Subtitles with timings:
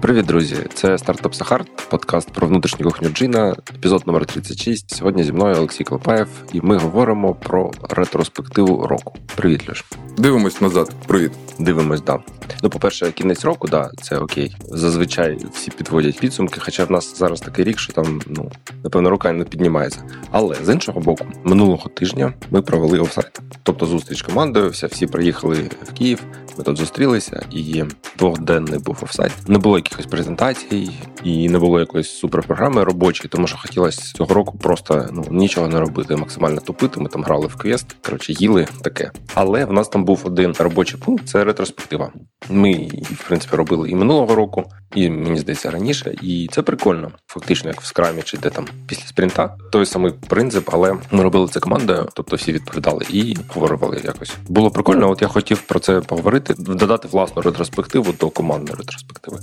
[0.00, 0.56] Привіт, друзі!
[0.74, 4.94] Це стартап Сахар, подкаст про внутрішню кухню Джина, епізод номер 36.
[4.94, 9.14] Сьогодні зі мною Олексій Клопаєв, і ми говоримо про ретроспективу року.
[9.36, 9.84] Привіт, Льош.
[10.16, 10.94] Дивимось назад.
[11.06, 11.32] Привіт.
[11.58, 12.18] Дивимось, да.
[12.62, 14.56] Ну, по-перше, кінець року, да, це окей.
[14.68, 18.52] Зазвичай всі підводять підсумки, хоча в нас зараз такий рік, що там, ну,
[18.84, 20.02] напевно, рука не піднімається.
[20.30, 23.40] Але з іншого боку, минулого тижня ми провели офсайт.
[23.62, 26.22] Тобто зустріч командою, вся, всі приїхали в Київ,
[26.58, 27.84] ми тут зустрілися, і
[28.18, 29.32] двохденний був офсайт.
[29.48, 30.90] Не було якихось презентацій,
[31.24, 35.80] і не було якоїсь суперпрограми робочої, тому що хотілося цього року просто ну нічого не
[35.80, 37.00] робити, максимально тупити.
[37.00, 39.10] Ми там грали в квест, коротше, їли таке.
[39.34, 42.12] Але в нас там був один робочий пункт це ретроспектива.
[42.50, 46.14] Ми, в принципі, робили і минулого року, і мені здається раніше.
[46.22, 49.56] І це прикольно, фактично, як в скрамі, чи де там після спринта.
[49.72, 54.32] Той самий принцип, але ми робили це командою, тобто всі відповідали і говорили якось.
[54.48, 55.10] Було прикольно.
[55.10, 59.38] От я хотів про це поговорити, додати власну ретроспективу до командної ретроспективи.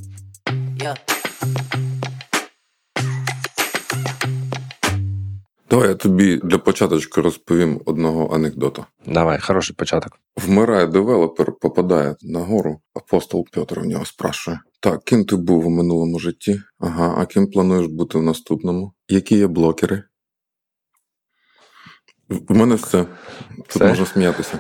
[0.88, 1.18] Yeah.
[5.70, 8.86] Давай я тобі для початочку розповім одного анекдота.
[9.06, 10.20] Давай, хороший початок.
[10.38, 15.70] Вмирає девелопер, попадає на гору, апостол Петр у нього спрашує: Так, ким ти був у
[15.70, 16.62] минулому житті?
[16.80, 18.94] Ага, а ким плануєш бути в наступному?
[19.10, 20.04] Які є блокери?
[22.50, 23.06] У мене все.
[23.58, 23.88] Тут все?
[23.88, 24.60] можна сміятися.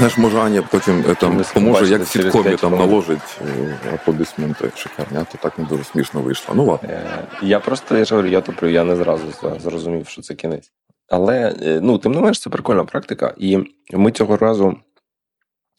[0.00, 5.18] Знаєш, може, Аня потім е, там поможе, як в сіткомі там наложить е, аплодисменти шикарні,
[5.18, 6.54] а то так не дуже смішно вийшло.
[6.54, 6.88] Ну ладно.
[6.88, 9.24] Е, я просто я ж говорю, я туплю, я не зразу
[9.58, 10.72] зрозумів, що це кінець.
[11.08, 13.34] Але ну, тим не менш, це прикольна практика.
[13.38, 13.58] І
[13.92, 14.76] ми цього разу.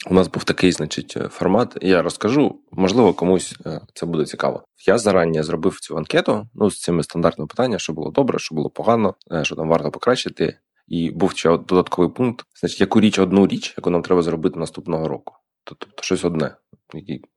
[0.10, 1.78] У нас був такий, значить, формат.
[1.82, 3.56] Я розкажу, можливо, комусь
[3.94, 4.64] це буде цікаво.
[4.88, 8.70] Я зарані зробив цю анкету ну, з цими стандартними питаннями, що було добре, що було
[8.70, 10.58] погано, що там варто покращити.
[10.92, 15.08] І був ще додатковий пункт: значить, яку річ одну річ, яку нам треба зробити наступного
[15.08, 15.34] року.
[15.64, 16.56] Тобто щось одне.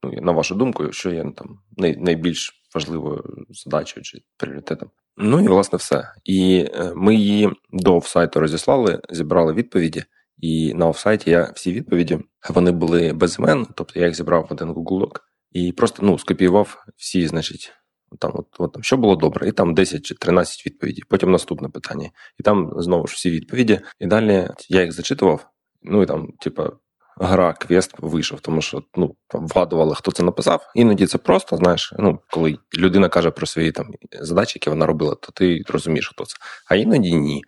[0.03, 4.89] Ну, На вашу думку, що є там найбільш важливою задачею чи пріоритетом.
[5.17, 6.13] Ну і власне все.
[6.23, 10.03] І е, ми її до офсайту розіслали, зібрали відповіді.
[10.37, 14.53] І на офсайті я всі відповіді вони були без імен, тобто я їх зібрав в
[14.53, 15.19] один Google Doc
[15.51, 17.71] і просто ну, скопіював всі, значить,
[18.19, 21.03] там, от, от що було добре, і там 10 чи 13 відповідей.
[21.09, 22.09] Потім наступне питання.
[22.39, 23.79] І там знову ж всі відповіді.
[23.99, 25.47] І далі я їх зачитував.
[25.83, 26.71] Ну і там, типа,
[27.17, 30.71] гра, квест вийшов, тому що ну, там вгадували, хто це написав.
[30.75, 33.87] Іноді це просто, знаєш, ну, коли людина каже про свої там
[34.21, 36.35] задачі, які вона робила, то ти розумієш, хто це.
[36.69, 37.41] А іноді ні.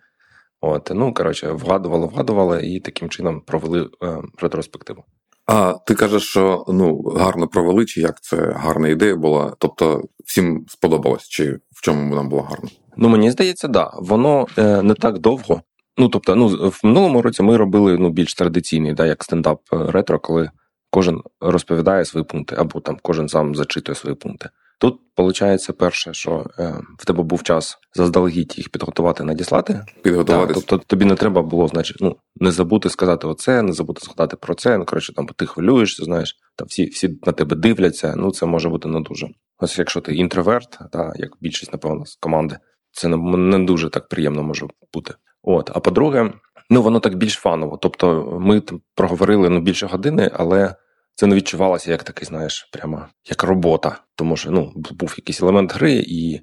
[0.60, 5.04] От, ну коротше, вгадували, вгадували, і таким чином провели е, ретроспективу.
[5.48, 9.52] А ти кажеш, що ну гарно провели, чи як це гарна ідея була?
[9.58, 12.68] Тобто всім сподобалось, чи в чому вона була гарна?
[12.96, 13.90] Ну мені здається, да.
[13.98, 15.62] Воно е, не так довго.
[15.98, 19.76] Ну тобто, ну в минулому році ми робили ну більш традиційний, да, як стендап е,
[19.90, 20.50] ретро, коли
[20.90, 24.48] кожен розповідає свої пункти, або там кожен сам зачитує свої пункти.
[24.80, 29.84] Тут виходить, перше, що е, в тебе був час заздалегідь їх підготувати, надіслати.
[30.02, 30.54] Підготувати.
[30.54, 34.54] Тобто тобі не треба було, значить, ну не забути сказати оце, не забути згадати про
[34.54, 34.78] це.
[34.78, 38.14] Ну коротше, там ти хвилюєшся, знаєш, там всі всі на тебе дивляться.
[38.16, 39.28] Ну це може бути не дуже.
[39.58, 42.58] Ось якщо ти інтроверт, та як більшість, напевно, з команди,
[42.92, 45.14] це не, не дуже так приємно може бути.
[45.42, 46.32] От, а по-друге,
[46.70, 47.78] ну воно так більш фаново.
[47.82, 50.74] Тобто, ми там проговорили ну більше години, але
[51.18, 54.00] це не відчувалося як такий, знаєш, прямо як робота.
[54.14, 56.40] Тому що ну, був якийсь елемент гри, і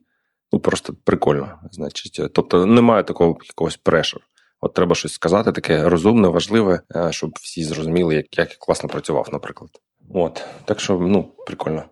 [0.51, 1.59] ну просто прикольно.
[1.71, 4.21] Значить, тобто немає такого якогось pressure.
[4.61, 8.89] От треба щось сказати, таке розумне, важливе, е, щоб всі зрозуміли, як як я класно
[8.89, 9.69] працював, наприклад.
[10.13, 11.83] От так що ну прикольно.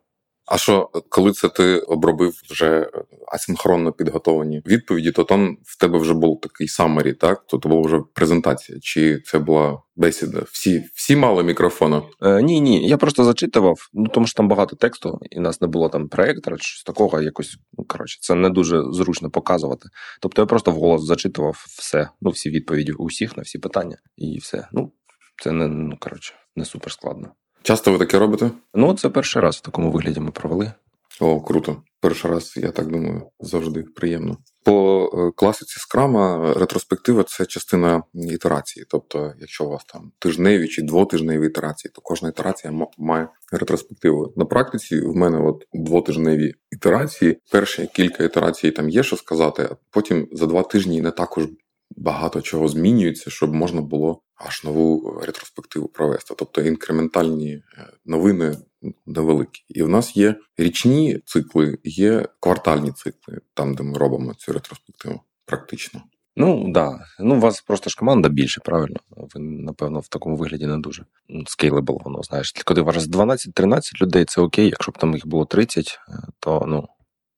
[0.45, 2.89] А що, коли це ти обробив вже
[3.31, 7.43] асинхронно підготовлені відповіді, то там в тебе вже був такий самері, так?
[7.47, 10.43] То була вже презентація, чи це була бесіда?
[10.51, 12.01] Всі всі мали мікрофони?
[12.21, 12.87] Е, Ні, ні.
[12.87, 16.57] Я просто зачитував, ну тому що там багато тексту, і нас не було там проєктора,
[16.57, 19.89] чи щось такого, якось, ну коротше, це не дуже зручно показувати.
[20.21, 24.67] Тобто я просто вголос зачитував все, ну всі відповіді усіх на всі питання, і все.
[24.71, 24.91] Ну,
[25.43, 27.31] це не ну коротше, не супер складно.
[27.63, 28.51] Часто ви таке робите?
[28.73, 30.71] Ну, це перший раз в такому вигляді ми провели.
[31.19, 31.77] О, круто.
[32.01, 34.37] Перший раз, я так думаю, завжди приємно.
[34.63, 38.85] По е, класиці скрама ретроспектива це частина ітерації.
[38.89, 44.33] Тобто, якщо у вас там тижневі чи двотижневі ітерації, то кожна ітерація має ретроспективу.
[44.35, 47.37] На практиці в мене от двотижневі ітерації.
[47.51, 51.47] Перші кілька ітерацій там є що сказати, а потім за два тижні не також
[51.97, 56.33] багато чого змінюється, щоб можна було аж нову ретроспективу провести.
[56.37, 57.63] Тобто інкрементальні е,
[58.05, 58.57] новини
[59.05, 59.65] невеликі.
[59.69, 65.21] І в нас є річні цикли, є квартальні цикли, там, де ми робимо цю ретроспективу.
[65.45, 66.01] Практично.
[66.35, 66.99] Ну да.
[67.19, 68.99] Ну, у вас просто ж команда більше, правильно?
[69.09, 71.05] Ви, напевно, в такому вигляді не дуже
[71.47, 72.53] скейлебл, воно знаєш.
[72.65, 74.65] Коли у вас 12-13 людей, це окей.
[74.65, 76.87] Якщо б там їх було 30, е, то ну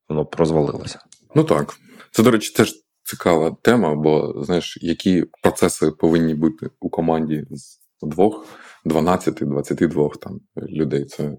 [0.10, 1.00] воно б розвалилося.
[1.36, 1.76] Ну так.
[2.12, 7.80] Це, до речі, теж цікава тема, бо знаєш, які процеси повинні бути у команді з
[8.02, 8.46] двох,
[8.86, 11.06] 12, 22 там людей.
[11.06, 11.38] Це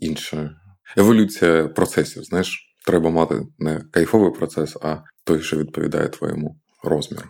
[0.00, 0.50] інша
[0.96, 2.24] еволюція процесів.
[2.24, 7.24] Знаєш, треба мати не кайфовий процес, а той, що відповідає твоєму розміру.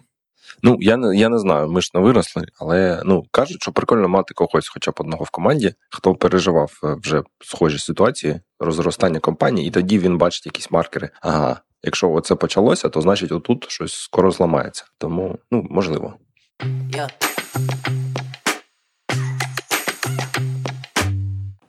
[0.63, 4.09] Ну, я не я не знаю, ми ж не виросли, але ну кажуть, що прикольно
[4.09, 9.69] мати когось, хоча б одного в команді, хто переживав е, вже схожі ситуації, розростання компанії,
[9.69, 11.11] і тоді він бачить якісь маркери.
[11.23, 14.85] Ага, якщо це почалося, то значить отут щось скоро зламається.
[14.99, 16.15] Тому ну можливо.
[16.91, 17.11] Yeah.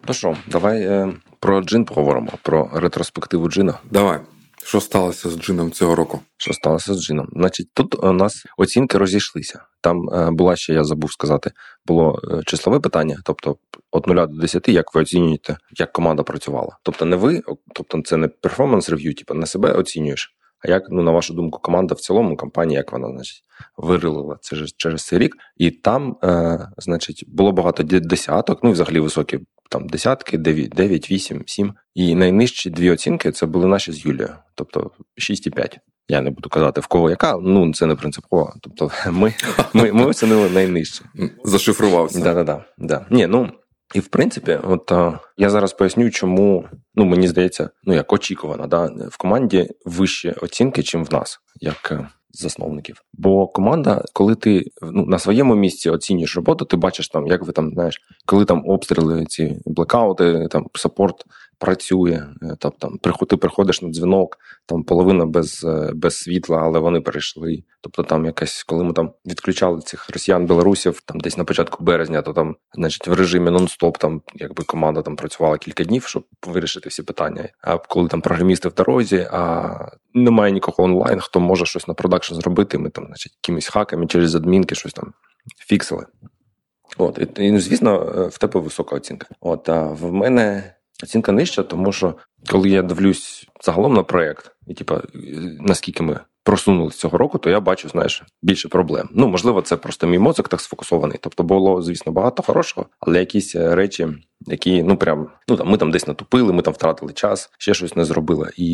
[0.08, 3.74] Ну що, давай е, про джин поговоримо, про ретроспективу джина.
[3.92, 4.20] Давай.
[4.66, 6.20] Що сталося з джином цього року?
[6.38, 7.30] Що сталося з джином?
[7.36, 9.64] Значить, тут у нас оцінки розійшлися.
[9.82, 11.52] Там е, була ще, я забув сказати,
[11.86, 13.58] було е, числове питання, тобто
[13.94, 16.78] від 0 до 10, як ви оцінюєте, як команда працювала.
[16.84, 17.42] Тобто, не ви,
[17.76, 20.36] тобто це не перформанс рев'ю, типу не себе оцінюєш.
[20.60, 23.44] А як, ну, на вашу думку, команда в цілому, компанія, як вона, значить,
[23.78, 28.74] вирилила це ж через цей рік, і там, е, значить, було багато десяток, ну і
[28.74, 29.40] взагалі високі
[29.74, 31.74] там десятки, 9, 9, 8, 7.
[31.94, 35.78] І найнижчі дві оцінки це були наші з Юлією, тобто 6,5.
[36.08, 38.54] Я не буду казати в кого яка, ну це не принципово.
[38.62, 39.34] Тобто, ми
[39.74, 41.06] ми, ми оцінили найнижче.
[41.44, 42.20] Зашифрувався.
[42.20, 42.66] Да-да-да.
[42.78, 43.06] Да.
[43.10, 43.50] Ні, ну
[43.94, 44.92] і в принципі, от
[45.38, 46.66] я зараз поясню, чому
[46.96, 51.92] ну мені здається, ну як очікувано, да, в команді вищі оцінки, чим в нас, як
[51.92, 53.04] е, засновників.
[53.14, 57.54] Бо команда, коли ти ну, на своєму місці оцінюєш роботу, ти бачиш там, як ви
[57.54, 61.26] там знаєш, коли там обстріли, ці блекаути, там саппорт
[61.64, 67.02] працює, е, там, ти приходиш на дзвінок, там половина без е, без світла, але вони
[67.02, 67.64] перейшли.
[67.82, 72.22] Тобто, там якась, коли ми там відключали цих росіян, білорусів, там десь на початку березня,
[72.22, 76.90] то там, значить, в режимі нон-стоп, там якби команда там працювала кілька днів, щоб вирішити
[76.90, 77.50] всі питання.
[77.62, 79.70] А коли там програмісти в дорозі, а
[80.14, 82.78] немає нікого онлайн, хто може щось на продакшн зробити.
[82.78, 85.14] Ми там, значить, якимись хаками через адмінки щось там
[85.58, 86.06] фіксили.
[86.98, 89.28] От, і, і звісно, е, в тебе висока оцінка.
[89.42, 92.16] От а в мене оцінка нижча, тому що
[92.50, 95.02] коли я дивлюсь загалом на проект, і типа
[95.60, 99.10] наскільки ми просунулися цього року, то я бачу, знаєш, більше проблем.
[99.12, 101.18] Ну, можливо, це просто мій мозок так сфокусований.
[101.22, 104.08] Тобто було, звісно, багато хорошого, але якісь е, речі,
[104.48, 107.96] які ну прям ну там ми там десь натупили, ми там втратили час, ще щось
[107.96, 108.50] не зробили.
[108.58, 108.68] І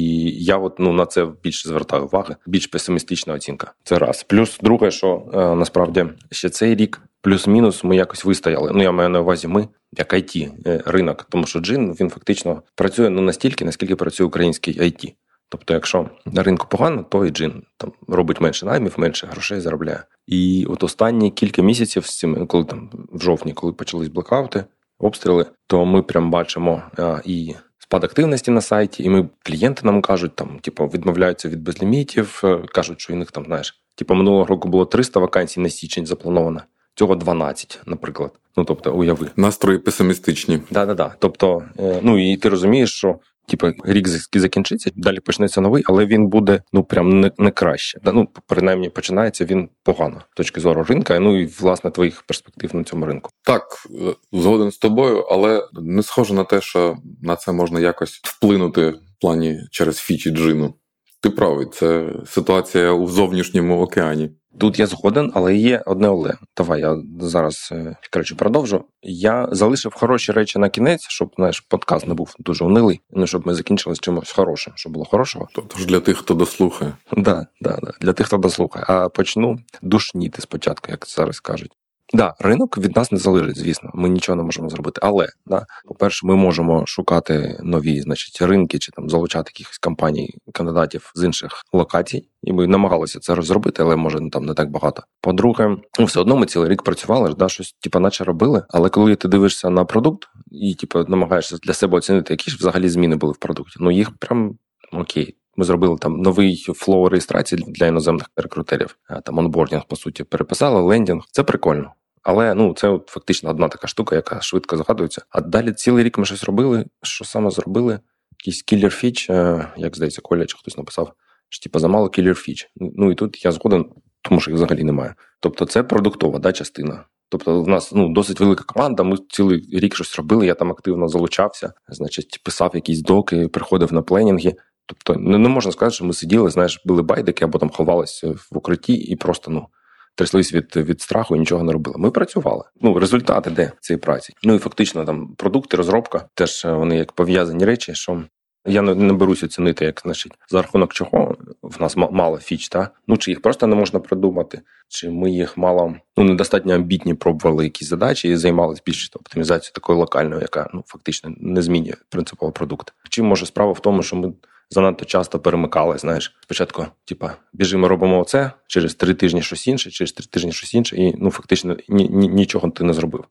[0.44, 2.36] я от ну на це більше звертаю уваги.
[2.48, 3.74] Більш песимістична оцінка.
[3.84, 4.24] Це раз.
[4.24, 7.02] Плюс друге, що е, насправді ще цей рік.
[7.22, 8.72] Плюс-мінус ми якось вистояли.
[8.74, 9.68] Ну я маю на увазі, ми
[9.98, 14.80] як IT е, ринок, тому що джин він фактично працює ну настільки, наскільки працює український
[14.80, 15.14] IT.
[15.50, 20.04] Тобто, якщо на ринку погано, то і джин там робить менше наймів, менше грошей заробляє.
[20.28, 24.66] І от останні кілька місяців з цим, коли там в жовтні, коли почались блокаути,
[25.00, 30.02] обстріли, то ми прям бачимо а, і спад активності на сайті, і ми клієнти нам
[30.02, 34.46] кажуть, там, типу, відмовляються від безлімітів, е, кажуть, що у них там, знаєш, типу, минулого
[34.46, 36.62] року було 300 вакансій на січень заплановано.
[36.96, 38.32] Цього 12, наприклад.
[38.58, 39.28] Ну тобто, уяви.
[39.36, 40.62] Настрої песимістичні.
[40.72, 41.16] Да, да, да.
[41.20, 43.20] Тобто, е, ну і ти розумієш, що
[43.50, 48.00] типу, рік закінчиться, далі почнеться новий, але він буде ну прям не не краще.
[48.04, 51.20] Ну принаймні починається він погано з точки зору ринка.
[51.20, 53.32] Ну і власне твоїх перспектив на цьому ринку.
[53.44, 58.22] Так е, згоден з тобою, але не схоже на те, що на це можна якось
[58.24, 60.74] вплинути в плані через фічі джину.
[61.22, 64.32] Ти правий, це ситуація у зовнішньому океані.
[64.60, 66.38] Тут я згоден, але є одне але.
[66.58, 68.84] Давай я зараз е, коротше, продовжу.
[69.02, 73.02] Я залишив хороші речі на кінець, щоб знаєш, подкаст не був дуже унилий.
[73.12, 75.48] Ну щоб ми закінчили з чимось хорошим, щоб було хорошого.
[75.68, 76.94] Тож для тих, хто дослухає.
[77.18, 78.86] Да, да, да, для тих, хто дослухає.
[78.88, 81.72] А почну душніти спочатку, як зараз кажуть.
[82.14, 83.92] Да, ринок від нас не залежить, звісно.
[83.94, 85.02] Ми нічого не можемо зробити.
[85.04, 91.12] Але да, по-перше, ми можемо шукати нові, значить, ринки чи там залучати якихось компаній, кандидатів
[91.16, 95.04] з інших локацій, і ми намагалися це зробити, але може там не так багато.
[95.22, 98.64] По-друге, ну все одно ми цілий рік працювали, да, щось типу, наче робили.
[98.70, 102.90] Але коли ти дивишся на продукт і типу, намагаєшся для себе оцінити, які ж взагалі
[102.90, 104.58] зміни були в продукті, ну їх прям
[104.94, 105.36] окей.
[105.56, 108.98] Ми зробили там новий flow реєстрації для іноземних рекрутерів.
[109.26, 111.24] Там onboarding, по суті, переписали лендінг.
[111.32, 111.92] Це прикольно.
[112.24, 115.22] Але ну це от фактично одна така штука, яка швидко згадується.
[115.30, 116.86] А далі цілий рік ми щось робили.
[117.04, 118.00] Що саме зробили?
[118.32, 119.30] Якийсь кілер фіч,
[119.78, 121.14] як здається, Коля чи хтось написав,
[121.50, 122.72] що типу, замало кілер фіч.
[122.76, 123.86] Ну і тут я згоден,
[124.22, 125.16] тому що їх взагалі немає.
[125.40, 127.06] Тобто, це продуктова да, частина.
[127.30, 129.04] Тобто, в нас ну досить велика команда.
[129.04, 130.46] Ми цілий рік щось робили.
[130.46, 134.54] Я там активно залучався, значить, писав якісь доки, приходив на пленінги.
[134.86, 138.48] Тобто не, не можна сказати, що ми сиділи, знаєш, били байдики або там ховалися в
[138.52, 139.68] укритті і просто ну.
[140.16, 141.98] Тряслись від від страху і нічого не робили.
[142.00, 142.64] Ми працювали.
[142.82, 144.34] Ну, результати де цієї праці.
[144.44, 148.24] Ну і фактично там продукти, розробка теж е, вони як пов'язані речі, що
[148.66, 153.18] я не, беруся цінити, як значить, за рахунок чого в нас мало фіч, та ну
[153.18, 157.88] чи їх просто не можна придумати, чи ми їх мало ну недостатньо амбітні пробували якісь
[157.88, 162.94] задачі і займалися більше оптимізацією такою локальною, яка ну фактично не змінює принципово продукт.
[163.10, 164.34] Чи може справа в тому, що ми
[164.70, 165.98] занадто часто перемикали.
[165.98, 170.74] Знаєш, спочатку, типа, біжимо, робимо оце, через три тижні щось інше, через три тижні щось
[170.74, 173.26] інше, і ну фактично ні, ні, нічого ти не зробив.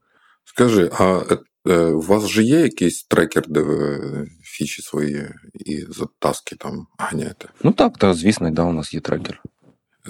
[0.45, 1.21] Скажи, а
[1.69, 4.01] е, у вас вже є якийсь трекер, де ви
[4.43, 7.49] фічі свої і за таски там ганяєте?
[7.63, 9.43] Ну так, так, звісно, да, у нас є трекер.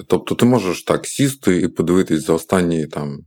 [0.06, 3.18] Тобто ти можеш так сісти і подивитись за останні там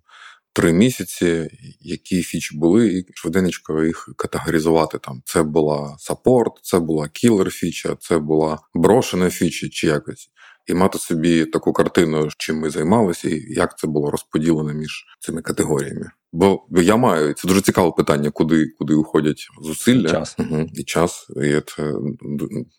[0.53, 1.49] три місяці,
[1.81, 4.97] які фічі були, і швиденько їх категоризувати.
[4.97, 10.29] Там це була саппорт, це була кілер фіча, це була брошена фіча чи якось.
[10.67, 15.41] І мати собі таку картину, чим ми займалися, і як це було розподілено між цими
[15.41, 16.11] категоріями.
[16.33, 20.35] Бо я маю це дуже цікаве питання, куди куди уходять зусилля час.
[20.39, 21.27] Угу, і час.
[21.43, 21.93] І це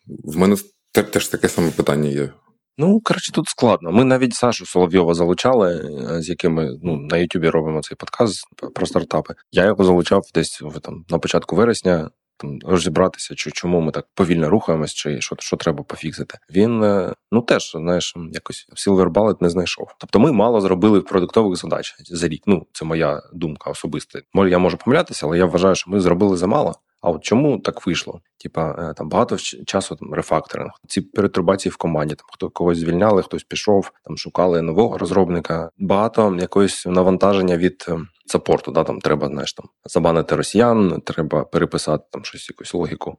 [0.08, 0.56] в мене
[0.92, 2.32] теж таке саме питання є.
[2.78, 3.92] Ну, коротше, тут складно.
[3.92, 8.86] Ми навіть Сашу Соловйова залучали, е, з якими ну, на Ютубі робимо цей подкаст про
[8.86, 9.34] стартапи.
[9.52, 12.10] Я його залучав десь там на початку вересня.
[12.36, 16.38] Там розібратися, чому ми так повільно рухаємось, чи що що треба пофіксити.
[16.50, 19.86] Він е, ну теж знаєш, якось Silver Bullet не знайшов.
[19.98, 22.42] Тобто, ми мало зробили продуктових задач за рік.
[22.46, 24.20] Ну це моя думка особиста.
[24.34, 26.74] я можу помилятися, але я вважаю, що ми зробили замало.
[27.02, 28.20] А от чому так вийшло?
[28.38, 32.14] Типа е, там багато часу там рефакторинг, ці перетурбації в команді.
[32.14, 35.70] Там хто когось звільняли, хтось пішов, там шукали нового розробника.
[35.78, 38.72] Багато якогось навантаження від е, саппорту.
[38.72, 43.18] Да, там треба знаєш, там забанити росіян, треба переписати там щось, якусь логіку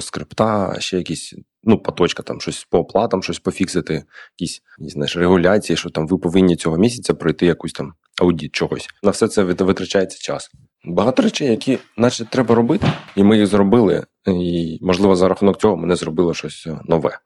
[0.00, 1.34] скрипта, ще якісь.
[1.62, 4.04] Ну, поточка, там щось по оплатам, щось пофіксити,
[4.38, 8.88] якісь знаєш, регуляції, що там ви повинні цього місяця пройти якусь там аудіт чогось.
[9.02, 10.50] На все це витрачається час.
[10.84, 14.06] Багато речей, які, наче, треба робити, і ми їх зробили.
[14.26, 17.18] І, можливо, за рахунок цього ми не зробили щось е, нове.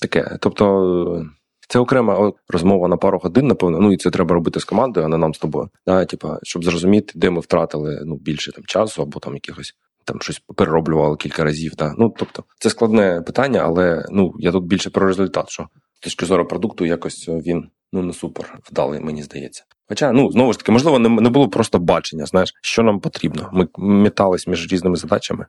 [0.00, 0.38] Таке.
[0.40, 1.26] Тобто,
[1.68, 3.80] це окрема розмова на пару годин, напевно.
[3.80, 5.68] Ну і це треба робити з командою, а не нам з тобою.
[5.86, 9.74] Да, типа, щоб зрозуміти, де ми втратили ну, більше там часу, або там якихось
[10.04, 11.74] там щось перероблювали кілька разів.
[11.78, 11.94] Да.
[11.98, 16.26] Ну, тобто, це складне питання, але ну я тут більше про результат, що з точки
[16.26, 19.64] зору продукту, якось він ну не супер вдалий, мені здається.
[19.88, 23.50] Хоча, ну знову ж таки, можливо, не, не було просто бачення, знаєш, що нам потрібно.
[23.52, 25.46] Ми метались між різними задачами,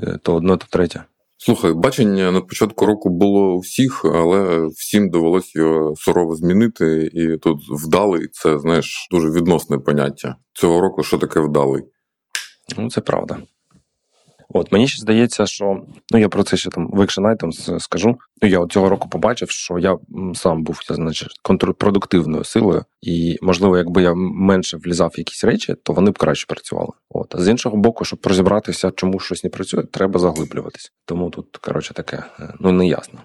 [0.00, 1.04] е, то одне, то третє.
[1.40, 7.10] Слухай, бачення на початку року було у всіх, але всім довелося його сурово змінити.
[7.12, 11.02] І тут вдалий це знаєш дуже відносне поняття цього року.
[11.02, 11.82] Що таке вдалий?
[12.78, 13.38] Ну, це правда.
[14.50, 18.18] От мені ще здається, що ну я про це ще там викшенайтом скажу.
[18.42, 19.98] Ну я от цього року побачив, що я
[20.34, 25.92] сам був значить, контрпродуктивною силою, і можливо, якби я менше влізав в якісь речі, то
[25.92, 26.92] вони б краще працювали.
[27.10, 30.92] От а з іншого боку, щоб розібратися, чому щось не працює, треба заглиблюватись.
[31.04, 33.20] Тому тут коротше таке е, ну не ясно.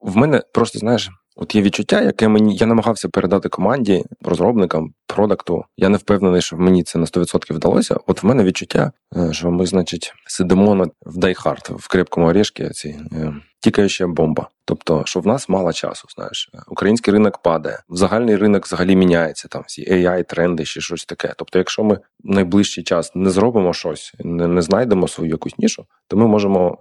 [0.00, 1.10] В мене просто знаєш.
[1.40, 5.64] От є відчуття, яке мені я намагався передати команді, розробникам, продакту.
[5.76, 7.96] Я не впевнений, що мені це на 100% вдалося.
[8.06, 12.70] От в мене відчуття, е, що ми, значить, сидимо на в Дайхард, в крепкому орешці,
[12.70, 14.48] ці е, тікаюча бомба.
[14.64, 19.48] Тобто, що в нас мало часу, знаєш, український ринок падає, загальний ринок взагалі міняється.
[19.48, 21.34] Там всі AI, тренди, чи щось таке.
[21.36, 25.84] Тобто, якщо ми в найближчий час не зробимо щось, не, не знайдемо свою якусь нішу,
[26.08, 26.78] то ми можемо.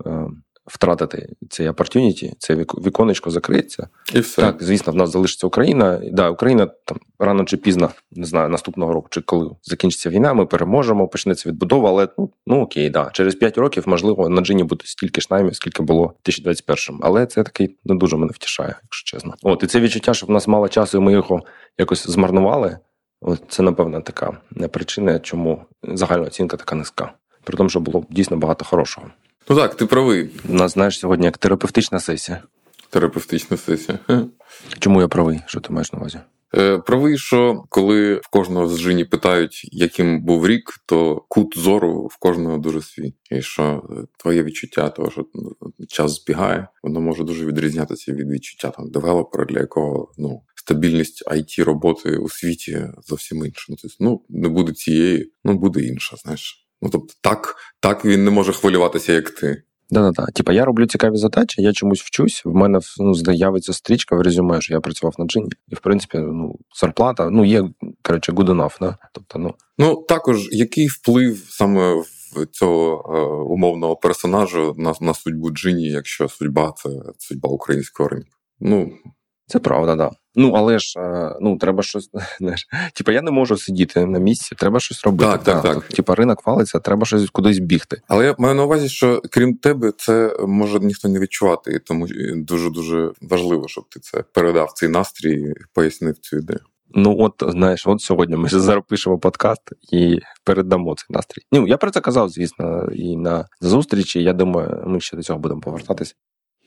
[0.68, 3.88] Втратити цей opportunity, це віконечко закриється.
[4.14, 4.42] І все.
[4.42, 6.02] Так, звісно, в нас залишиться Україна.
[6.12, 10.46] Да, Україна там рано чи пізно, не знаю, наступного року, чи коли закінчиться війна, ми
[10.46, 13.10] переможемо, почнеться відбудова, але ну ну окей, да.
[13.14, 17.26] Через 5 років, можливо, на джині буде стільки ж наймів, скільки було в 2021 Але
[17.26, 19.34] це такий не дуже мене втішає, якщо чесно.
[19.44, 21.42] От і це відчуття, що в нас мало часу, і ми його
[21.78, 22.78] якось змарнували.
[23.22, 24.38] От це, напевно, така
[24.72, 27.14] причина, чому загальна оцінка така низька.
[27.44, 29.08] При тому, що було дійсно багато хорошого.
[29.50, 30.30] Ну так, ти правий.
[30.50, 32.44] У нас, знаєш, сьогодні як терапевтична сесія.
[32.90, 34.00] Терапевтична сесія.
[34.80, 35.40] Чому я правий?
[35.46, 36.20] Що ти маєш на увазі?
[36.56, 42.08] Е, правий, що коли в кожного з жині питають, яким був рік, то кут зору
[42.12, 43.14] в кожного дуже свій.
[43.32, 45.52] І що е, твоє відчуття, того, що ну,
[45.88, 50.42] час збігає, воно може дуже відрізнятися від відчуття там девелопера, для якого ну.
[50.56, 53.66] Стабільність it роботи у світі зовсім інша.
[53.70, 56.16] Ну, тобто, ну не буде цієї, ну буде інша.
[56.16, 59.64] Знаєш, Ну тобто, так так він не може хвилюватися, як ти.
[59.90, 60.26] Да-да-да.
[60.26, 62.42] Типа я роблю цікаві задачі, я чомусь вчусь.
[62.46, 65.50] В мене ну, з'явиться стрічка в резюме, що я працював на джині.
[65.68, 67.70] І в принципі, ну, зарплата ну, є,
[68.02, 68.98] коротше, good enough, да?
[69.14, 69.54] Тобто, ну.
[69.78, 72.04] Ну також який вплив саме
[72.52, 73.20] цього е,
[73.54, 78.30] умовного персонажа на на судьбу Джині, якщо судьба це судьба українського ринку.
[78.60, 78.92] Ну
[79.48, 80.12] це правда, да.
[80.36, 81.00] Ну, але ж
[81.42, 82.10] ну треба щось.
[82.40, 85.32] знаєш, Типа я не можу сидіти на місці, треба щось робити.
[85.32, 85.84] Так, так, так.
[85.84, 88.02] Типа ринок валиться, треба щось кудись бігти.
[88.08, 92.08] Але я маю на увазі, що крім тебе, це може ніхто не відчувати, і тому
[92.36, 96.60] дуже дуже важливо, щоб ти це передав цей настрій, і пояснив цю ідею.
[96.96, 99.62] Ну, от знаєш, от сьогодні ми зараз пишемо подкаст
[99.92, 101.42] і передамо цей настрій.
[101.52, 104.24] Ну я про це казав, звісно, і на зустрічі.
[104.24, 106.16] Я думаю, ми ще до цього будемо повертатись.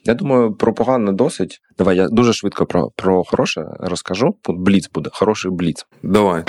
[0.05, 1.61] Я думаю, про погане досить.
[1.79, 4.37] Давай я дуже швидко про про хороше розкажу.
[4.49, 5.87] Бліц буде, хороший бліц.
[6.03, 6.45] Давай.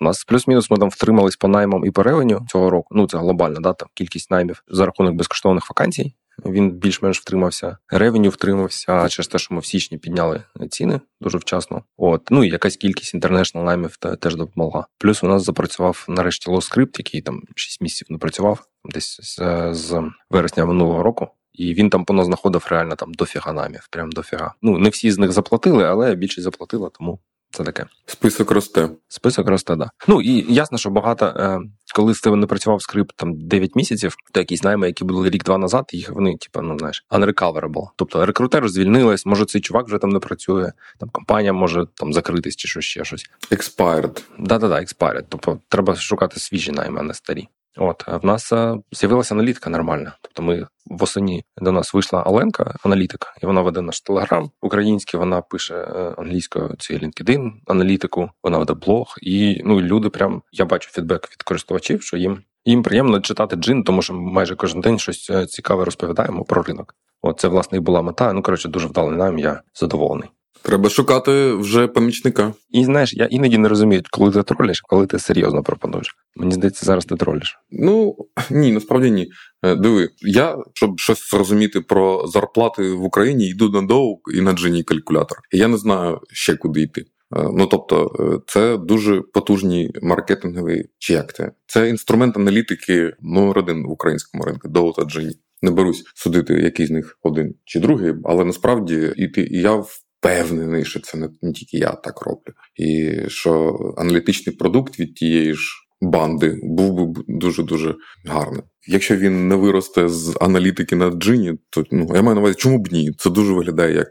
[0.00, 2.88] У нас плюс-мінус ми там втримались по наймам і по ревеню цього року.
[2.90, 6.14] Ну це глобально, да, там кількість наймів за рахунок безкоштовних вакансій.
[6.44, 7.78] Він більш-менш втримався.
[7.88, 11.82] Ревеню втримався через те, що ми в січні підняли ціни дуже вчасно.
[11.96, 14.86] От ну і якась кількість інтернешнл наймів теж допомогла.
[14.98, 19.38] Плюс у нас запрацював нарешті лоскрипт, який там 6 місяців не працював десь з,
[19.74, 21.28] з вересня минулого року.
[21.52, 24.54] І він там понаznaходив реально там дофіга намів, прям дофіга.
[24.62, 27.86] Ну не всі з них заплатили, але більшість заплатила, тому це таке.
[28.06, 28.88] Список росте.
[29.08, 29.90] Список росте, да.
[30.08, 31.60] Ну і ясно, що багато, е,
[31.94, 35.58] коли з тебе не працював скрипт там 9 місяців, то якісь найми, які були рік-два
[35.58, 37.88] назад, їх вони, типу, ну знаєш, unrecoverable.
[37.96, 42.56] Тобто рекрутер звільнилась, може цей чувак вже там не працює, там компанія може там закритись
[42.56, 43.30] чи що ще щось.
[43.50, 44.22] Expired.
[44.38, 45.24] Да-да-да, expired.
[45.28, 47.48] Тобто треба шукати свіжі найми, а не старі.
[47.76, 50.16] От в нас е, з'явилася аналітика нормальна.
[50.22, 55.20] Тобто, ми восені до нас вийшла Оленка, аналітик, і вона веде наш телеграм український.
[55.20, 58.30] Вона пише е, англійською цю LinkedIn аналітику.
[58.42, 62.82] Вона веде блог, і ну люди прям я бачу фідбек від користувачів, що їм їм
[62.82, 66.94] приємно читати джин, тому що майже кожен день щось е, цікаве розповідаємо про ринок.
[67.22, 68.32] От це власне і була мета.
[68.32, 69.38] Ну коротше, дуже вдалий нам.
[69.38, 70.28] Я задоволений.
[70.62, 72.54] Треба шукати вже помічника.
[72.70, 76.16] І знаєш, я іноді не розумію, коли ти тролиш, коли ти серйозно пропонуєш.
[76.36, 77.58] Мені здається, зараз ти тролиш.
[77.70, 78.16] Ну
[78.50, 79.28] ні, насправді ні.
[79.62, 84.52] Е, диви, я щоб щось зрозуміти про зарплати в Україні, йду на доу і на
[84.52, 85.38] джині калькулятор.
[85.52, 87.00] І я не знаю ще куди йти.
[87.36, 91.52] Е, ну тобто, е, це дуже потужні маркетингові чи як це?
[91.66, 95.36] Це інструмент аналітики номер один в українському ринку Доу та Джині.
[95.62, 99.82] Не берусь судити, який з них один чи другий, але насправді і ти і я
[100.18, 105.72] впевнений, що це не, тільки я так роблю, і що аналітичний продукт від тієї ж
[106.00, 107.94] банди був би дуже дуже
[108.26, 108.62] гарним.
[108.86, 112.78] Якщо він не виросте з аналітики на джині, то ну я маю на увазі, чому
[112.78, 113.12] б ні?
[113.18, 114.08] Це дуже виглядає як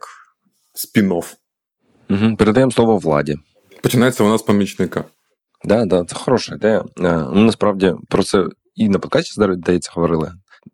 [0.76, 1.34] спін-офф.
[2.10, 2.36] Угу.
[2.38, 3.36] Передаємо слово владі.
[3.82, 5.04] Починається вона з помічника.
[5.63, 6.84] Да, да, це хороша ідея.
[6.98, 10.32] Ну, Насправді про це і на подкасті здається говорили.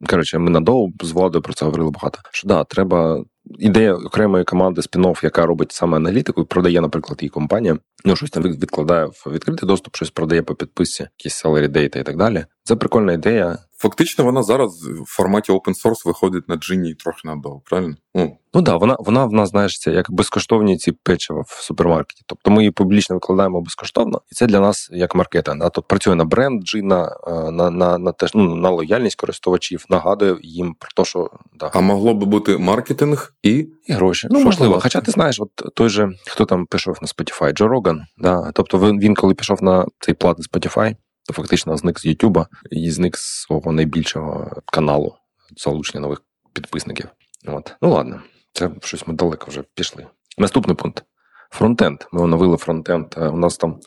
[0.10, 2.20] Коротше, ми надовго з владою про це говорили багато.
[2.32, 3.24] Що да, треба
[3.60, 7.78] ідея окремої команди спін-офф, яка робить саме аналітику, і продає, наприклад, її компанія.
[8.06, 12.04] Ну, щось там відкладає в відкритий доступ, щось продає по підписці, якісь salary data і
[12.04, 12.46] так далі.
[12.64, 13.58] Це прикольна ідея.
[13.78, 17.96] Фактично, вона зараз в форматі open source виходить на джині трохи надовго, правильно?
[18.16, 22.24] Ну ну да, вона вона в нас знаєш, це як безкоштовні ці печива в супермаркеті.
[22.26, 25.60] Тобто ми її публічно викладаємо безкоштовно, і це для нас як маркетинг.
[25.60, 25.70] Да?
[25.70, 30.38] Тобто працює на бренд джина, е, на на, на теж ну на лояльність користувачів, нагадує
[30.42, 31.72] їм про те, що да.
[31.74, 34.28] А могло би бути маркетинг і І гроші.
[34.32, 34.80] Ну можливо.
[34.80, 38.52] Хоча ти знаєш, от той же хто там пішов на Spotify, Джо Роган, да.
[38.54, 40.96] Тобто він, він коли пішов на цей платний Spotify,
[41.28, 45.16] то фактично зник з Ютуба і зник з свого найбільшого каналу
[45.58, 46.22] залучення нових
[46.54, 47.08] підписників.
[47.48, 47.76] От.
[47.82, 48.22] Ну ладно,
[48.54, 50.08] це щось ми далеко вже пішли.
[50.38, 51.04] Наступний пункт.
[51.52, 52.00] Фронтенд.
[52.12, 53.14] Ми оновили фронтенд.
[53.18, 53.80] Е, у нас там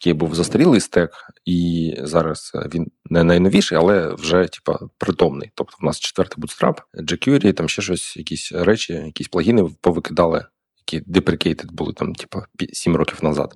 [0.00, 1.10] який був застарілий стек,
[1.44, 5.50] і зараз він не найновіший, але вже типа притомний.
[5.54, 10.46] Тобто, в нас четвертий bootstrap, jQuery, там ще щось, якісь речі, якісь плагіни повикидали,
[10.78, 13.54] які deprecated були там, типа 7 років назад.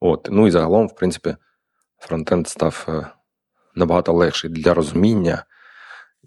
[0.00, 1.36] От, ну і загалом, в принципі,
[1.98, 3.06] фронтенд став е,
[3.74, 5.44] набагато легший для розуміння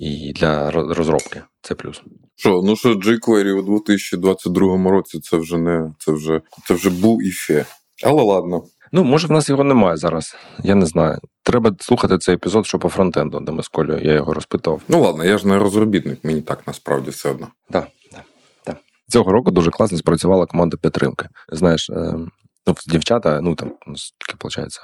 [0.02, 1.42] і для розробки.
[1.62, 2.02] Це плюс.
[2.36, 7.24] Що, ну що jQuery у 2022 році це вже не це вже це вже був
[7.24, 7.66] і фе.
[8.04, 8.64] Але ладно.
[8.92, 10.36] Ну, може, в нас його немає зараз.
[10.64, 11.20] Я не знаю.
[11.44, 14.82] Треба слухати цей епізод, що по фронтенду, де ми з Колею, я його розпитував.
[14.88, 17.48] Ну ладно, я ж не розробітник, мені так насправді все одно.
[17.70, 18.24] Так, так,
[18.64, 18.78] так.
[19.10, 21.28] Цього року дуже класно спрацювала команда підтримки.
[21.52, 22.14] Знаєш, е,
[22.68, 24.80] ну, дівчата, ну там скільки виходить,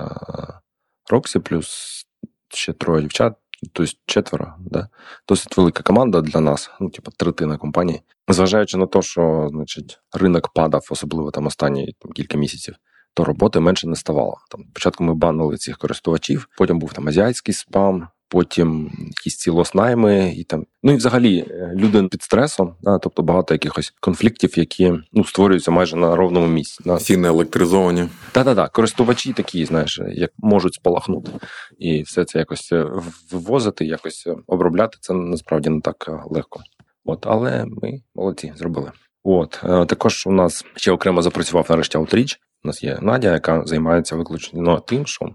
[1.09, 2.03] Роксі плюс
[2.49, 3.33] ще троє дівчат,
[3.73, 4.89] тобто четверо, да?
[5.27, 8.01] досить велика команда для нас, ну, типу, третина компанії.
[8.27, 12.75] Зважаючи на те, що значить, ринок падав, особливо там останні там, кілька місяців
[13.17, 14.37] то роботи менше не ставало.
[14.49, 20.33] Там спочатку ми банили цих користувачів, потім був там азіатський спам, потім якісь ці лоснайми,
[20.37, 20.65] і там.
[20.83, 25.71] Ну і взагалі е, люди під стресом, да, тобто багато якихось конфліктів, які ну, створюються
[25.71, 26.83] майже на ровному місці.
[26.85, 26.95] Да.
[26.95, 28.09] Всі не електризовані.
[28.31, 31.31] Так-так-так, користувачі такі, знаєш, як можуть спалахнути.
[31.77, 32.85] І все це якось е,
[33.31, 36.59] вивозити, якось е, обробляти, це насправді не так легко.
[37.05, 38.91] От, Але ми молодці зробили.
[39.23, 42.37] От також у нас ще окремо запрацював нарешті Outreach.
[42.67, 45.29] У нас є Надя, яка займається виключно тим, що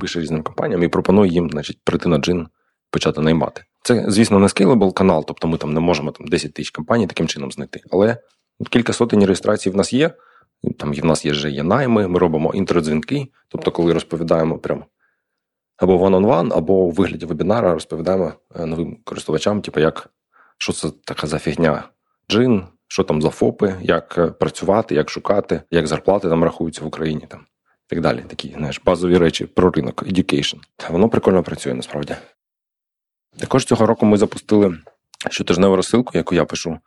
[0.00, 2.48] пише різним компаніям і пропонує їм, значить, прийти на джин,
[2.90, 3.62] почати наймати.
[3.82, 7.28] Це, звісно, не scalable канал, тобто ми там не можемо там 10 тисяч компаній таким
[7.28, 7.80] чином знайти.
[7.90, 8.16] Але
[8.70, 10.10] кілька сотень реєстрацій в нас є.
[10.78, 14.84] Там в нас є вже є найми, ми робимо інтродзвінки, тобто, коли розповідаємо прямо
[15.76, 20.10] або one-on-one, або у вигляді вебінара розповідаємо е, новим користувачам, типу, як
[20.58, 21.84] що це така за фігня
[22.30, 26.86] джин, що там за ФОПи, як е, працювати, як шукати, як зарплати там рахуються в
[26.86, 27.46] Україні там
[27.86, 28.24] так далі.
[28.28, 30.56] Такі знаєш, базові речі про ринок, education.
[30.90, 32.16] Воно прикольно працює насправді.
[33.38, 34.78] Також цього року ми запустили
[35.30, 36.78] щотижневу розсилку, яку я пишу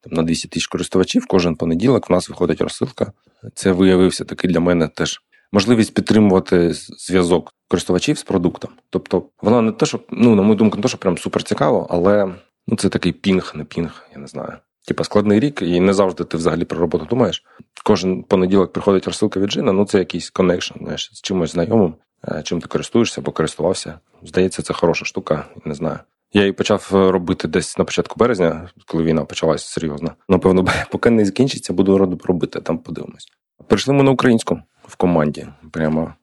[0.00, 1.26] там, на 200 тисяч користувачів.
[1.26, 3.12] Кожен понеділок в нас виходить розсилка.
[3.54, 5.20] Це виявився такий для мене теж
[5.52, 8.70] можливість підтримувати зв'язок користувачів з продуктом.
[8.90, 11.86] Тобто, вона не те, що, ну, на мою думку, не те, що прям супер цікаво,
[11.90, 12.34] але
[12.66, 14.52] ну, це такий ping, не ping, я не знаю.
[14.86, 17.44] Типа складний рік, і не завжди ти взагалі про роботу думаєш.
[17.84, 21.94] Кожен понеділок приходить розсилка від Джина, ну це якийсь connection, знаєш, з чимось знайомим,
[22.28, 23.98] е, чим ти користуєшся або користувався.
[24.22, 25.98] Здається, це хороша штука, не знаю.
[26.32, 30.12] Я її почав е, робити десь на початку березня, коли війна почалася серйозно.
[30.28, 33.28] Напевно, поки не закінчиться, буду робити, там подивимось.
[33.68, 35.46] Перейшли ми на українську в команді.
[35.72, 36.14] Прямо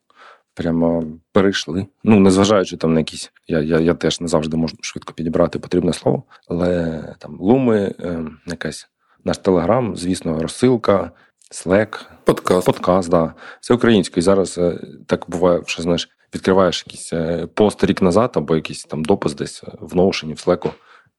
[0.54, 1.88] прямо перейшли.
[2.04, 3.32] Ну, незважаючи там на якісь.
[3.48, 8.26] Я я, я теж не завжди можу швидко підібрати потрібне слово, але там луми, е,
[8.48, 8.88] якась
[9.26, 11.12] наш телеграм, звісно, розсилка,
[11.52, 12.66] Slack, подкаст.
[12.66, 13.34] Подкаст, да.
[13.60, 14.20] Все українською.
[14.20, 18.84] І зараз е, так буває, що знаєш, відкриваєш якийсь е, пост рік назад, або якийсь
[18.84, 20.72] там допис десь в Notion, в Slack,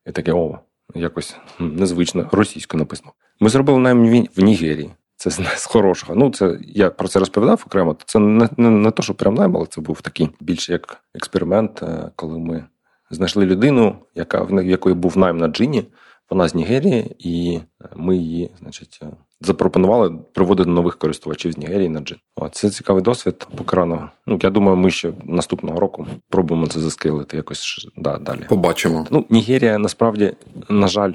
[0.06, 0.58] і таке о,
[0.94, 3.12] якось незвично, російською написано.
[3.40, 4.90] Ми зробили найм в Нігерії.
[5.22, 6.14] Це з хорошого.
[6.14, 7.96] Ну, це я про це розповідав окремо.
[8.06, 11.82] Це не не, не то, що прям найм, але це був такий більше як експеримент,
[11.82, 12.64] е, коли ми
[13.10, 15.84] знайшли людину, яка в якої був найм на джині.
[16.30, 17.60] Вона з Нігерії, і
[17.96, 19.06] ми її, значить, е,
[19.40, 22.18] запропонували приводити нових користувачів з Нігерії на джин.
[22.36, 23.46] О, це цікавий досвід.
[23.56, 24.10] Поки рано.
[24.26, 28.40] Ну я думаю, ми ще наступного року пробуємо це заскилити якось да, далі.
[28.48, 29.06] Побачимо.
[29.10, 30.32] Ну, Нігерія насправді,
[30.68, 31.12] на жаль,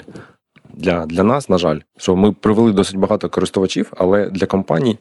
[0.77, 4.97] для для нас, на жаль, що ми привели досить багато користувачів, але для компаній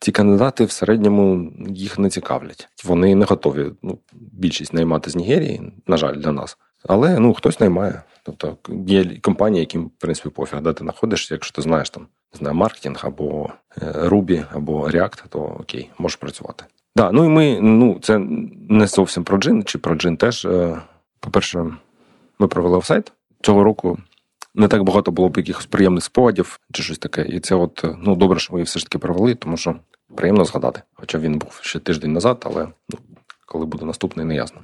[0.00, 2.68] ці кандидати в середньому їх не цікавлять.
[2.84, 3.72] Вони не готові.
[3.82, 6.58] Ну, більшість наймати з Нігерії, на жаль, для нас.
[6.86, 8.02] Але ну хтось наймає.
[8.22, 12.38] Тобто є компанії, яким в принципі пофіг, де ти знаходишся, якщо ти знаєш там не
[12.38, 13.50] знаю, маркетинг або
[13.82, 16.64] е, Ruby, або React, то окей, можеш працювати.
[16.96, 18.18] Да, ну і ми, ну це
[18.68, 20.44] не зовсім про джин, чи про джин теж.
[20.44, 20.82] Е,
[21.20, 21.66] по-перше,
[22.38, 23.98] ми провели офсайт цього року
[24.54, 27.22] не так багато було б якихось приємних спогадів чи щось таке.
[27.22, 29.74] І це, от ну добре, що ми все ж таки провели, тому що
[30.14, 30.82] приємно згадати.
[30.94, 32.98] Хоча він був ще тиждень назад, але ну,
[33.46, 34.60] коли буде наступний, не ясно.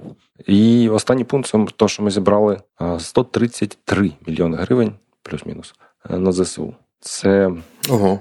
[0.46, 2.60] І останній пункт це те, що ми зібрали
[2.98, 4.92] 133 мільйони гривень,
[5.22, 5.74] плюс-мінус,
[6.10, 6.74] е, на ЗСУ.
[7.00, 7.50] Це
[7.90, 8.18] Ого.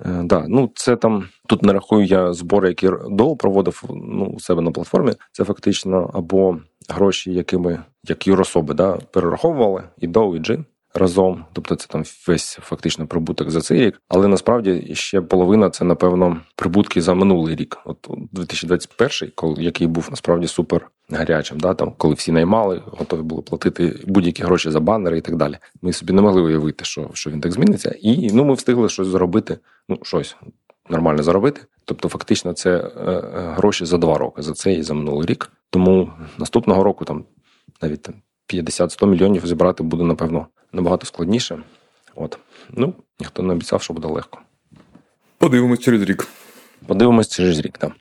[0.00, 4.40] Е, да, ну це там тут не рахую я збори, які Доу проводив ну, у
[4.40, 5.12] себе на платформі.
[5.32, 11.74] Це фактично або гроші, якими як юрособи да, перераховували і Доу, і Джин разом, тобто
[11.74, 14.00] це там весь фактично прибуток за цей рік.
[14.08, 20.08] Але насправді ще половина це напевно прибутки за минулий рік, от 2021, коли який був
[20.10, 21.60] насправді супер гарячим.
[21.60, 25.58] Да, там коли всі наймали, готові були платити будь-які гроші за банери і так далі.
[25.82, 29.06] Ми собі не могли уявити, що що він так зміниться, і ну ми встигли щось
[29.06, 29.58] зробити.
[29.88, 30.36] Ну щось
[30.90, 31.60] нормально заробити.
[31.84, 35.52] Тобто, фактично, це е, е, гроші за два роки за цей і за минулий рік.
[35.70, 37.24] Тому наступного року там
[37.82, 38.14] навіть там
[38.48, 41.58] 50-100 мільйонів зібрати буде, напевно, набагато складніше.
[42.14, 42.38] От.
[42.70, 44.38] Ну, ніхто не обіцяв, що буде легко.
[45.38, 46.28] Подивимось через рік.
[46.86, 47.92] Подивимось через рік, так.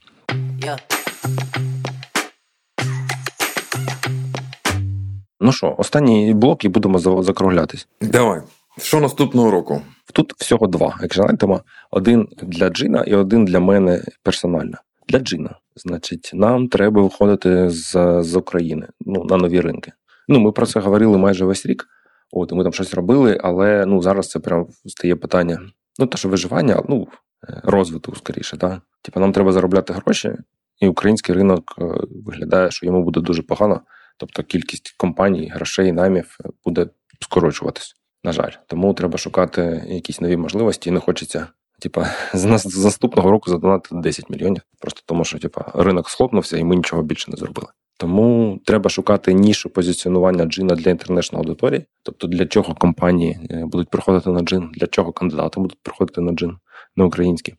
[5.39, 7.88] Ну що, останній блок і будемо закруглятись.
[8.01, 8.41] Давай.
[8.77, 9.81] Що наступного року?
[10.13, 11.62] Тут всього два екшенайтема.
[11.91, 14.77] Один для Джина і один для мене персонально.
[15.07, 15.55] Для Джина.
[15.75, 19.91] Значить, нам треба виходити з з України ну, на нові ринки.
[20.27, 21.88] Ну, ми про це говорили майже весь рік.
[22.36, 25.60] От ми там щось робили, але ну зараз це прям стає питання.
[26.00, 27.08] Ну, те, що виживання, ну
[27.50, 28.82] е, розвитку скоріше, да.
[29.02, 30.36] Типу, нам треба заробляти гроші,
[30.80, 31.84] і український ринок е,
[32.26, 33.82] виглядає, що йому буде дуже погано.
[34.17, 36.88] Тобто кількість компаній, грошей, намів е, буде
[37.22, 37.96] скорочуватись.
[38.24, 41.48] На жаль, тому треба шукати якісь нові можливості, і не хочеться.
[41.80, 42.46] Типа з
[42.84, 47.32] наступного року задонати 10 мільйонів, просто тому що типа ринок схлопнувся, і ми нічого більше
[47.32, 47.67] не зробили.
[47.97, 53.89] Тому треба шукати нішу позиціонування джина для international аудиторії, тобто для чого компанії е, будуть
[53.89, 56.58] приходити на джин, для чого кандидати будуть приходити на джин
[56.95, 57.56] на український.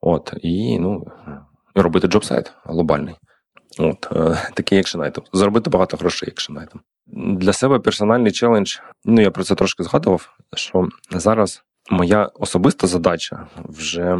[0.00, 1.06] От, і ну,
[1.74, 3.14] робити job-сайт глобальний.
[3.78, 5.24] От, е, Такий action item.
[5.32, 6.80] Заробити багато грошей action item.
[7.36, 8.78] Для себе персональний челендж.
[9.04, 14.18] Ну, я про це трошки згадував, що зараз моя особиста задача вже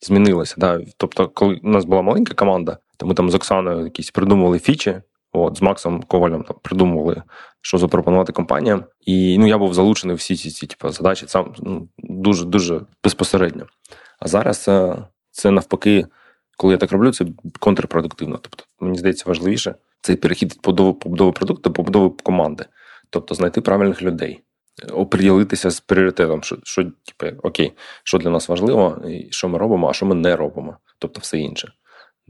[0.00, 0.54] змінилася.
[0.58, 0.80] Да?
[0.96, 5.00] Тобто, коли у нас була маленька команда, ми там з Оксаною якісь придумували фічі.
[5.32, 7.22] От, з Максом Ковалем там придумували,
[7.60, 8.84] що запропонувати компаніям.
[9.00, 13.66] І ну, я був залучений всі ці ці типу, задачі сам ну, дуже дуже безпосередньо.
[14.18, 14.96] А зараз це,
[15.30, 16.06] це навпаки,
[16.56, 17.26] коли я так роблю, це
[17.58, 18.38] контрпродуктивно.
[18.42, 22.64] Тобто, мені здається, важливіше цей перехід від побудови продукту до побудови команди,
[23.10, 24.40] тобто знайти правильних людей,
[24.92, 27.72] оприділитися з пріоритетом, що що типу, окей,
[28.04, 31.38] що для нас важливо, і що ми робимо, а що ми не робимо, тобто все
[31.38, 31.72] інше.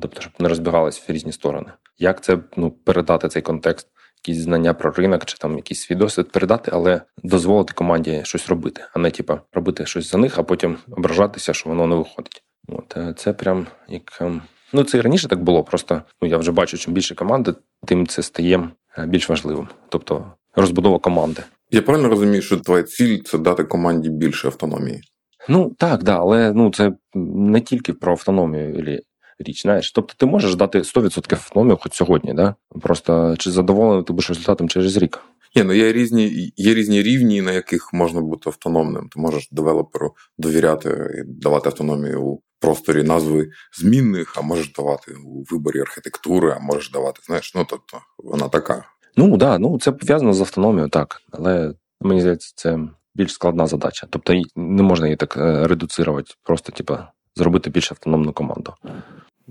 [0.01, 1.73] Тобто, щоб не розбігалися в різні сторони.
[1.99, 3.89] Як це ну, передати цей контекст,
[4.25, 8.85] якісь знання про ринок чи там якийсь свій досвід передати, але дозволити команді щось робити,
[8.95, 12.43] а не типу, робити щось за них, а потім ображатися, що воно не виходить.
[12.69, 15.65] От е, це прям як ем, ну це і раніше так було.
[15.65, 17.55] Просто ну я вже бачу, чим більше команди,
[17.87, 19.69] тим це стає е, більш важливим.
[19.89, 21.43] Тобто розбудова команди.
[21.71, 25.03] Я правильно розумію, що твоя ціль це дати команді більше автономії.
[25.49, 29.01] Ну так, да, але ну це не тільки про автономію
[29.43, 29.63] річ.
[29.63, 32.55] Знаєш, тобто ти можеш дати 100% автономію хоч сьогодні, да?
[32.81, 35.21] Просто чи задоволений ти будеш результатом через рік.
[35.57, 39.09] Ні, ну є різні є різні рівні, на яких можна бути автономним.
[39.09, 45.45] Ти можеш девелоперу довіряти і давати автономію у просторі назви змінних, а можеш давати у
[45.51, 48.85] виборі архітектури, а можеш давати, знаєш, ну тобто вона така.
[49.17, 51.23] Ну да, ну це пов'язано з автономією, так.
[51.31, 52.79] Але мені здається, це
[53.15, 54.07] більш складна задача.
[54.11, 56.99] Тобто не можна її так е, редуцирувати, просто типу,
[57.37, 58.75] зробити більш автономну команду.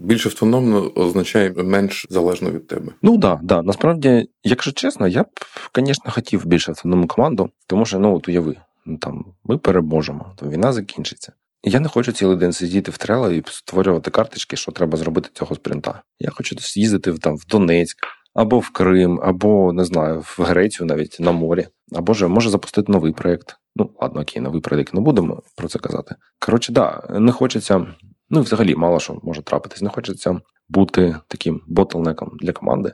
[0.04, 2.92] Більш автономно означає менш залежно від тебе.
[3.02, 3.62] Ну да, да.
[3.62, 5.28] насправді, якщо чесно, я б,
[5.76, 10.50] звісно, хотів більш автономну команду, тому що ну от уяви, ну там ми переможемо, то
[10.50, 11.34] війна закінчиться.
[11.64, 15.56] Я не хочу цілий день сидіти в трела і створювати карточки, що треба зробити цього
[15.56, 16.02] спринта.
[16.20, 17.98] Я хочу їздити там в Донецьк
[18.34, 22.92] або в Крим, або не знаю, в Грецію навіть на морі, або же може запустити
[22.92, 23.56] новий проєкт.
[23.76, 26.16] Ну ладно, окей, новий проєкт не будемо про це казати.
[26.40, 27.88] Коротше, да, не хочеться.
[28.30, 29.82] Ну, взагалі, мало що може трапитись.
[29.82, 32.94] Не хочеться бути таким ботлнеком для команди,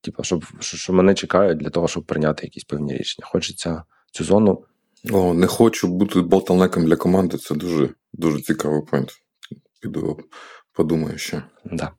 [0.00, 3.26] типу, щоб що мене чекають для того, щоб прийняти якісь певні рішення.
[3.26, 4.64] Хочеться цю зону.
[5.12, 7.38] О, не хочу бути ботлнеком для команди.
[7.38, 9.10] Це дуже дуже цікавий поінт.
[9.80, 10.18] Піду
[10.72, 11.42] подумаю ще.
[11.64, 11.90] Да.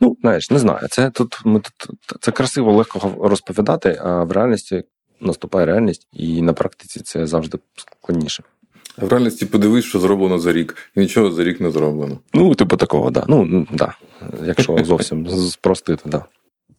[0.00, 0.88] Ну, знаєш, не знаю.
[0.90, 4.82] Це тут ми тут це красиво легко розповідати, а в реальності
[5.20, 8.42] наступає реальність, і на практиці це завжди складніше.
[8.96, 12.18] В реальності подивись, що зроблено за рік, і нічого за рік не зроблено.
[12.34, 13.24] Ну, типу такого, да.
[13.28, 13.94] Ну, да.
[14.44, 16.24] Якщо зовсім спростити, да.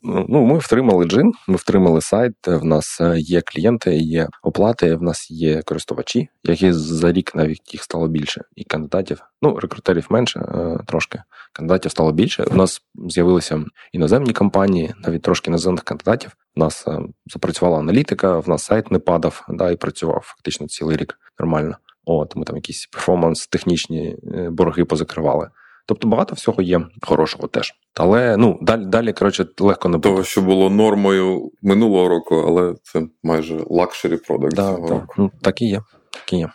[0.04, 2.34] Ну, ми втримали джин, ми втримали сайт.
[2.47, 4.95] В нас е, є клієнти, є оплати.
[4.95, 9.21] В нас є користувачі, які за рік навіть їх стало більше, і кандидатів.
[9.41, 11.21] Ну, рекрутерів менше е, трошки.
[11.54, 12.43] Кандидатів стало більше.
[12.43, 16.32] У нас з'явилися іноземні компанії, навіть трошки іноземних кандидатів.
[16.56, 20.97] У нас е, запрацювала аналітика, в нас сайт не падав, да, і працював фактично цілий
[20.97, 21.78] рік нормально.
[22.06, 25.50] От ми там якісь перформанс, технічні е, борги позакривали.
[25.86, 27.74] Тобто багато всього є хорошого теж.
[27.96, 30.00] Але ну далі далі коротше легко не.
[30.00, 34.56] Того, що було нормою минулого року, але це майже luxury product.
[34.56, 35.00] Да, цього так.
[35.00, 35.14] року.
[35.18, 35.82] Ну, так і є.
[36.12, 36.50] Так і є.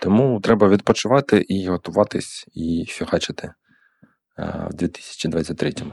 [0.00, 3.52] Тому треба відпочивати і готуватись, і фігачити
[4.36, 5.92] а, в 2023-му.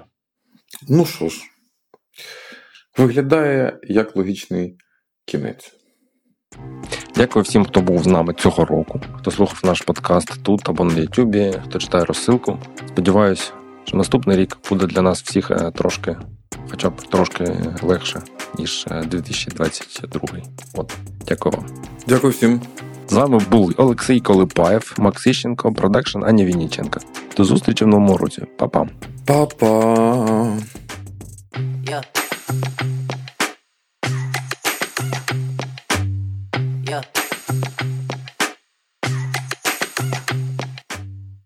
[0.90, 1.42] Ну що ж,
[2.98, 4.78] виглядає як логічний
[5.26, 5.81] кінець.
[7.16, 10.94] Дякую всім, хто був з нами цього року, хто слухав наш подкаст тут або на
[10.94, 12.58] Ютубі, хто читає розсилку.
[12.88, 16.18] Сподіваюсь, що наступний рік буде для нас всіх е, трошки,
[16.70, 18.22] хоча б трошки легше,
[18.58, 20.22] ніж 2022.
[20.34, 20.42] Е,
[20.74, 21.66] От, дякую вам.
[22.08, 22.62] Дякую всім.
[23.08, 27.00] З вами були Олексій Колипаєв, Макс Іщенко, продакшн Аня Вінніченка.
[27.38, 28.44] До зустрічі в новому році.
[28.58, 28.88] Па-па.
[29.26, 30.58] Па-па.